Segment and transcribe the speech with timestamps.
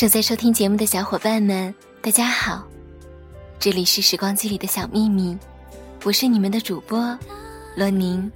[0.00, 2.66] 正在收听节目的小伙伴们，大家好，
[3.58, 5.36] 这里是时光机里的小秘密，
[6.04, 7.18] 我是你们的主播
[7.76, 8.32] 罗宁。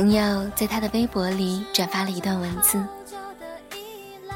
[0.00, 2.82] 朋友在他的微博里转发了一段文字：“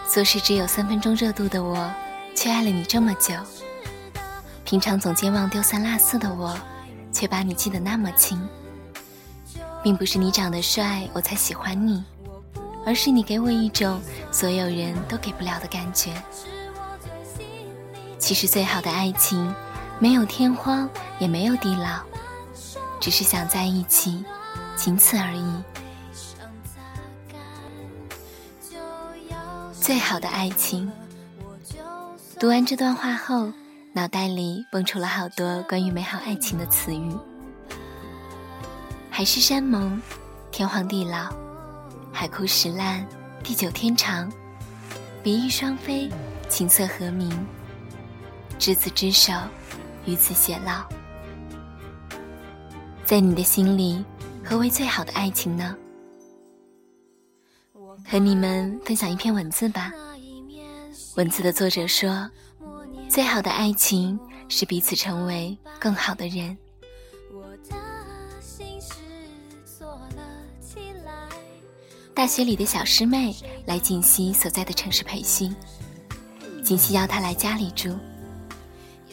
[0.06, 1.90] 做事只有三分钟热度的我，
[2.34, 3.34] 却爱了你这么久；
[4.62, 6.54] 平常总健忘丢三落四的我，
[7.15, 8.38] 却把你记得那么清。
[9.82, 12.04] 并不是你长得帅我才喜欢你，
[12.85, 13.98] 而是你给我一种
[14.30, 16.12] 所有人都给不了的感觉。
[18.18, 19.51] 其实最好的爱情，
[19.98, 20.87] 没有天荒，
[21.18, 22.01] 也没有地老，
[23.01, 24.23] 只是想在一起。”
[24.76, 25.62] 仅此而已。
[29.72, 30.90] 最好的爱情。
[32.38, 33.52] 读完这段话后，
[33.92, 37.12] 脑袋里蹦出了好多关于美好爱情的词语：
[39.10, 40.00] 海誓山盟、
[40.50, 41.32] 天荒地老、
[42.12, 43.06] 海枯石烂、
[43.42, 44.30] 地久天长、
[45.22, 46.10] 比翼双飞、
[46.48, 47.30] 琴瑟和鸣、
[48.58, 49.32] 执子之手、
[50.04, 50.82] 与子偕老。
[53.04, 54.04] 在你的心里。
[54.45, 55.74] 何为最好的爱情呢？
[58.06, 59.90] 和你们分享一篇文字吧。
[61.16, 62.30] 文字的作者说
[63.09, 66.56] ：“最好的爱情是彼此成为更好的人。”
[72.14, 73.34] 大学里的小师妹
[73.66, 75.54] 来锦溪所在的城市培训，
[76.62, 77.96] 锦溪邀她来家里住。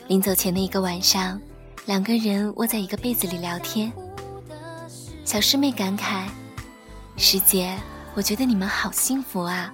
[0.07, 1.41] 临走前的一个晚上，
[1.85, 3.91] 两个人窝在一个被子里聊天。
[5.31, 6.25] 小师妹感慨
[7.15, 7.79] ：“师姐，
[8.15, 9.73] 我觉得你们好幸福啊！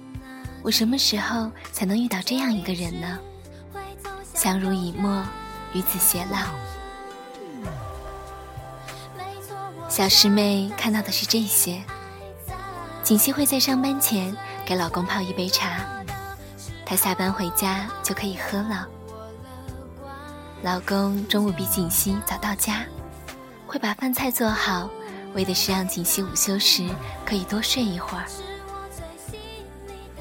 [0.62, 3.18] 我什么时候才能遇到这样一个人呢？
[4.34, 5.20] 相濡以沫，
[5.72, 6.38] 与子偕老。”
[9.90, 11.82] 小师妹看到的是这些。
[13.02, 14.32] 锦溪会在上班前
[14.64, 15.84] 给老公泡一杯茶，
[16.86, 18.86] 她下班回家就可以喝了。
[20.62, 22.84] 老公中午比锦溪早到家，
[23.66, 24.88] 会把饭菜做好。
[25.38, 26.84] 为的是让锦溪午休时
[27.24, 28.24] 可以多睡一会儿。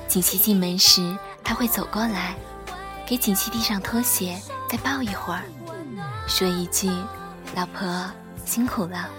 [0.07, 2.35] 锦溪进门时，他会走过来，
[3.03, 4.39] 给锦溪递上拖鞋，
[4.69, 5.41] 再抱一会儿，
[6.27, 6.87] 说一句
[7.55, 8.05] ：“老婆
[8.45, 9.09] 辛苦了。”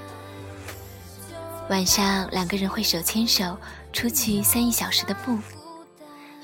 [1.69, 3.59] 晚上两个人会手牵手
[3.93, 5.37] 出去散一小时的步，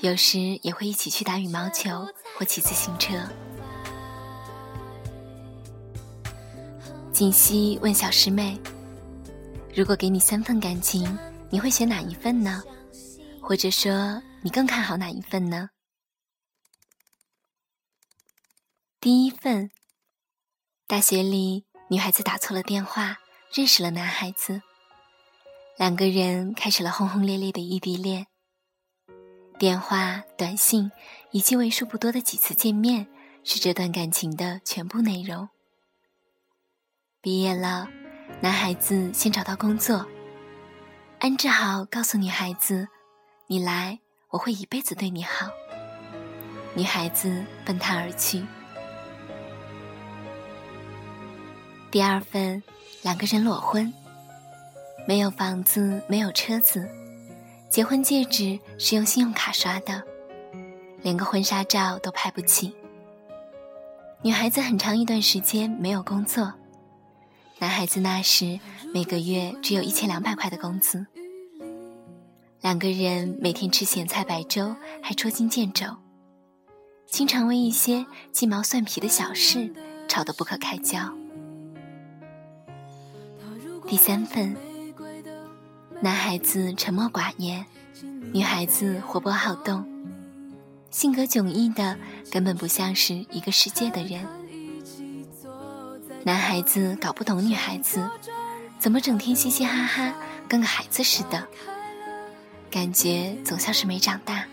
[0.01, 2.05] 有时也会一起去打羽毛球
[2.37, 3.13] 或骑自行车。
[7.13, 8.59] 锦溪问小师妹。
[9.75, 11.19] 如果给你三份感情，
[11.49, 12.63] 你会选哪一份呢？
[13.41, 15.69] 或者说，你更看好哪一份呢？
[19.01, 19.69] 第一份，
[20.87, 23.17] 大学里女孩子打错了电话，
[23.53, 24.61] 认识了男孩子，
[25.77, 28.27] 两个人开始了轰轰烈烈的异地恋。
[29.59, 30.89] 电话、短信
[31.31, 33.07] 以及为数不多的几次见面，
[33.43, 35.49] 是这段感情的全部内容。
[37.21, 37.89] 毕业了。
[38.41, 40.05] 男孩子先找到工作，
[41.19, 42.87] 安置好，告诉女孩子
[43.47, 45.49] ：“你来，我会一辈子对你好。”
[46.75, 48.43] 女孩子奔他而去。
[51.89, 52.61] 第二份，
[53.01, 53.91] 两个人裸婚，
[55.07, 56.87] 没有房子，没有车子，
[57.69, 60.03] 结婚戒指是用信用卡刷的，
[61.01, 62.75] 连个婚纱照都拍不起。
[64.21, 66.53] 女孩子很长一段时间没有工作。
[67.57, 68.59] 男孩子那时
[68.93, 71.05] 每个月只有一千两百块的工资，
[72.61, 75.85] 两个人每天吃咸菜白粥，还捉襟见肘，
[77.09, 79.73] 经常为一些鸡毛蒜皮的小事
[80.07, 80.99] 吵得不可开交。
[83.87, 84.57] 第三份，
[86.01, 87.65] 男孩子沉默寡言，
[88.33, 89.87] 女孩子活泼好动，
[90.91, 91.97] 性格迥异的，
[92.29, 94.27] 根本不像是一个世界的人。
[96.25, 98.09] 男孩子搞不懂女孩子，
[98.79, 100.11] 怎么整天嘻嘻哈哈，
[100.49, 101.47] 跟个孩子似的，
[102.71, 104.43] 感觉总像是没长大。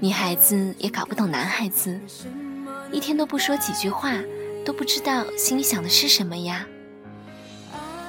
[0.00, 2.00] 女孩子也搞不懂男孩子，
[2.90, 4.14] 一天都不说几句话，
[4.64, 6.64] 都不知道心里想的是什么呀。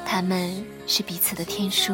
[0.06, 1.94] 他们是彼此的天书。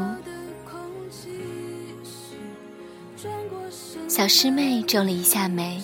[4.08, 5.82] 小师妹皱了一下眉，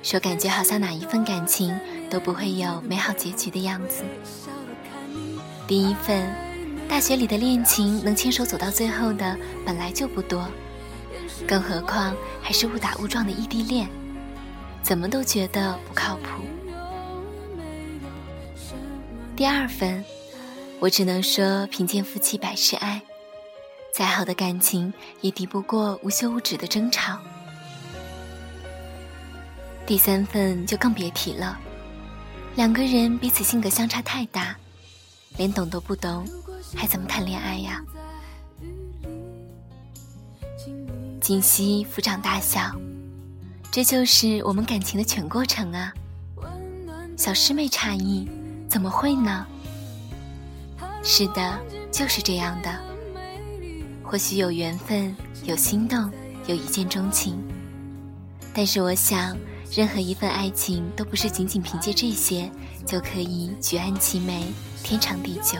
[0.00, 1.76] 说：“感觉好像哪一份感情
[2.10, 4.04] 都不会有美好结局的样子。
[5.66, 6.32] 第一份，
[6.88, 10.46] 大学里的恋情能牵手走到最后的本来就不多，
[11.46, 13.88] 更何况还是误打误撞的异地恋，
[14.82, 16.44] 怎么都觉得不靠谱。
[19.34, 20.02] 第二份，
[20.78, 23.02] 我只能说贫贱夫妻百事哀，
[23.92, 27.18] 再好的感情也敌不过无休无止的争吵。”
[29.84, 31.58] 第三份就更别提了，
[32.56, 34.56] 两个人彼此性格相差太大，
[35.36, 36.26] 连懂都不懂，
[36.74, 37.84] 还怎么谈恋爱呀？
[41.20, 42.74] 锦溪抚掌大笑，
[43.70, 45.92] 这就是我们感情的全过程啊！
[47.18, 48.26] 小师妹诧异，
[48.70, 49.46] 怎么会呢？
[51.02, 51.60] 是的，
[51.92, 52.74] 就是这样的。
[54.02, 55.14] 或许有缘分，
[55.44, 56.10] 有心动，
[56.46, 57.36] 有一见钟情，
[58.54, 59.36] 但是我想。
[59.74, 62.50] 任何一份爱情都不是仅仅凭借这些
[62.86, 64.44] 就可以举案齐眉、
[64.82, 65.58] 天长地久，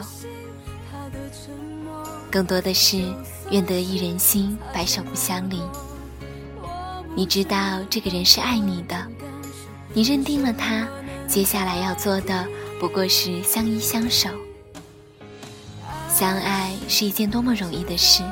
[2.31, 3.03] 更多的是
[3.51, 5.61] 愿得一人心，白首不相离。
[7.15, 9.07] 你知道这个人是爱你的，
[9.93, 10.87] 你认定了他，
[11.29, 12.47] 接下来要做的
[12.81, 14.31] 不过是相依相守。
[16.09, 18.23] 相爱是一件多么容易的事，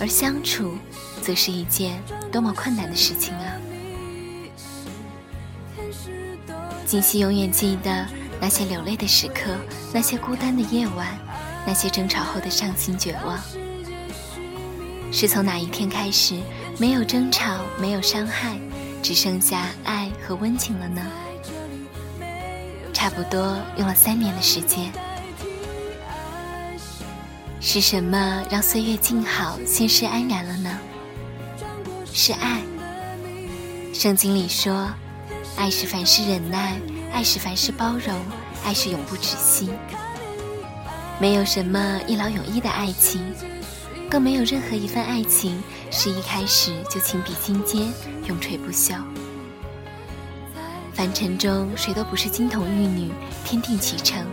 [0.00, 0.76] 而相处，
[1.20, 2.02] 则是一件
[2.32, 3.52] 多么困难的事情啊！
[6.92, 8.06] 锦溪永远记得
[8.38, 9.56] 那些流泪的时刻，
[9.94, 11.08] 那些孤单的夜晚，
[11.66, 13.40] 那些争吵后的伤心绝望。
[15.10, 16.38] 是从哪一天开始，
[16.76, 18.58] 没有争吵，没有伤害，
[19.02, 21.00] 只剩下爱和温情了呢？
[22.92, 24.92] 差不多用了三年的时间。
[27.58, 30.78] 是什么让岁月静好，心事安然了呢？
[32.12, 32.60] 是爱。
[33.94, 34.90] 圣经里说。
[35.56, 36.78] 爱是凡事忍耐，
[37.12, 38.14] 爱是凡事包容，
[38.64, 39.70] 爱是永不止息。
[41.20, 43.20] 没有什么一劳永逸的爱情，
[44.10, 47.92] 更没有任何一份爱情是一开始就情比金坚、
[48.26, 48.96] 永垂不朽。
[50.92, 53.12] 凡尘中谁都不是金童玉女，
[53.44, 54.26] 天定其成。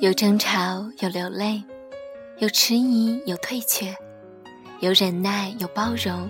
[0.00, 1.62] 有争吵，有流泪，
[2.38, 3.94] 有迟疑，有退却，
[4.80, 6.28] 有忍耐，有包容。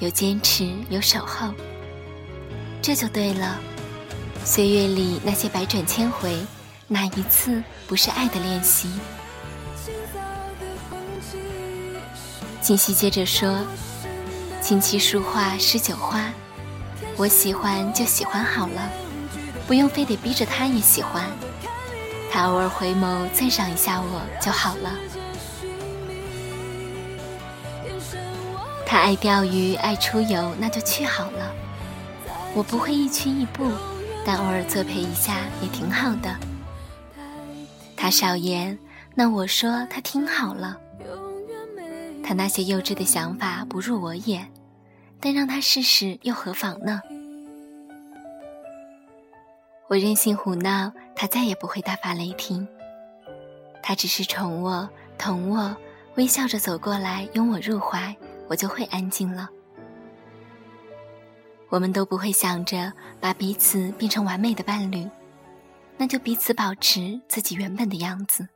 [0.00, 1.52] 有坚持，有守候，
[2.80, 3.58] 这就对了。
[4.46, 6.34] 岁月里那些百转千回，
[6.88, 8.88] 哪一次不是爱的练习？
[12.62, 13.58] 锦溪接着说
[14.62, 16.32] ：“琴棋书画诗酒花，
[17.18, 18.90] 我喜欢就喜欢好了，
[19.66, 21.30] 不用非得逼着他也喜欢。
[22.32, 24.94] 他偶尔回眸赞赏一下我就好了。”
[28.90, 31.54] 他爱钓鱼，爱出游，那就去好了。
[32.56, 33.70] 我不会一曲一步，
[34.26, 36.36] 但偶尔作陪一下也挺好的。
[37.96, 38.76] 他少言，
[39.14, 40.76] 那我说他听好了。
[42.24, 44.50] 他那些幼稚的想法不入我眼，
[45.20, 47.00] 但让他试试又何妨呢？
[49.86, 52.66] 我任性胡闹，他再也不会大发雷霆。
[53.84, 55.76] 他只是宠我、疼我，
[56.16, 58.12] 微笑着走过来，拥我入怀。
[58.50, 59.48] 我就会安静了。
[61.68, 65.08] 我们都不会想着把彼此变成完美的伴侣，
[65.96, 68.48] 那就彼此保持自己原本的样子。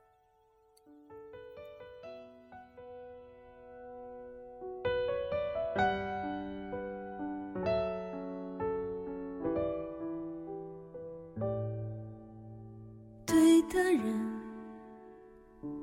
[13.24, 14.40] 对的人，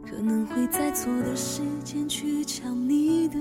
[0.06, 3.39] 可能会在错的时间去抢你的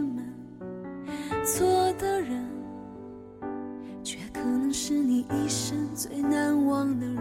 [6.81, 7.17] 忘的人。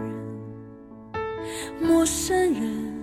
[1.82, 2.94] 陌生人，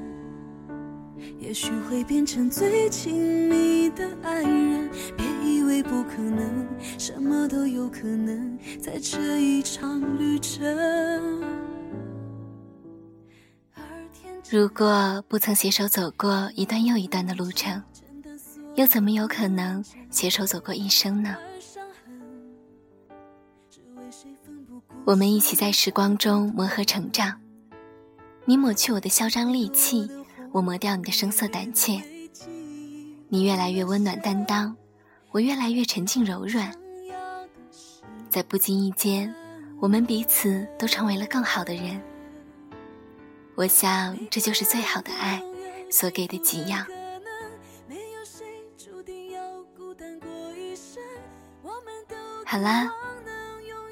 [1.40, 4.90] 也许会变成最亲密的爱人。
[5.16, 6.66] 别以为不可能，
[6.98, 10.66] 什么都有可能，在这一场旅程。
[14.50, 17.84] 如果不曾携手走过一段又一段的路程。
[18.76, 21.36] 又怎么有可能携手走过一生呢？
[25.08, 27.40] 我们一起在时光中磨合成长，
[28.44, 30.06] 你抹去我的嚣张戾气，
[30.52, 32.04] 我磨掉你的声色胆怯。
[33.30, 34.76] 你越来越温暖担当，
[35.32, 36.74] 我越来越沉静柔软。
[38.30, 39.34] 在不经意间，
[39.80, 42.02] 我们彼此都成为了更好的人。
[43.56, 45.42] 我想，这就是最好的爱
[45.90, 46.86] 所给的给养。
[52.46, 52.92] 好啦，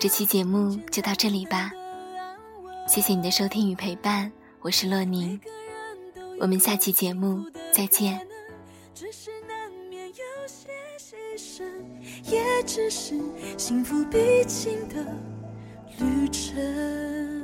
[0.06, 1.72] 这期节目就到这里吧。
[2.88, 4.32] 谢谢你的收听与陪伴，
[4.62, 5.42] 我是洛宁，
[6.40, 8.14] 我们下期节目再见。
[12.24, 13.20] 也只是
[13.58, 15.04] 幸福必经的
[15.98, 17.35] 旅程。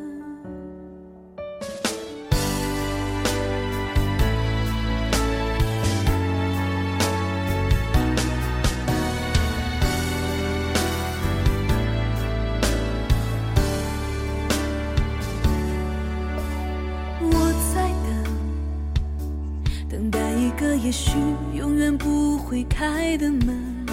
[19.91, 21.11] 等待一个也许
[21.53, 23.85] 永远不会开的门，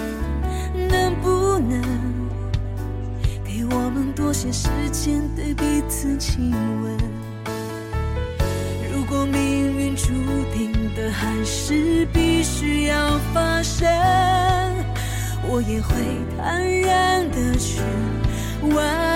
[0.87, 1.81] 能不能
[3.43, 6.51] 给我们多些时间对彼此亲
[6.81, 6.97] 吻？
[8.89, 10.07] 如果命运注
[10.53, 13.85] 定的还是必须要发生，
[15.49, 15.95] 我也会
[16.37, 17.81] 坦然的去
[18.73, 19.08] 完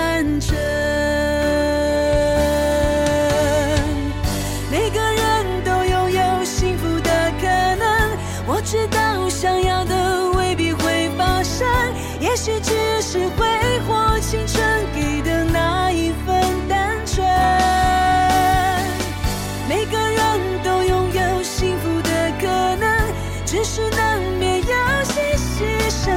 [23.53, 24.65] 只是难免有
[25.03, 26.09] 些牺牲，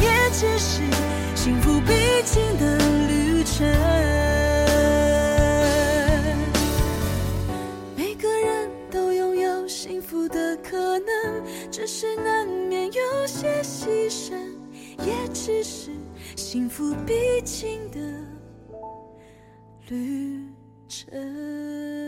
[0.00, 0.80] 也只是
[1.34, 1.92] 幸福必
[2.24, 3.66] 经的旅程。
[7.96, 14.36] 每个人都拥有幸福的可能只是难免有些牺牲，
[15.04, 15.90] 也只是
[16.36, 17.98] 幸福必经的
[19.88, 20.46] 旅
[20.86, 22.07] 程。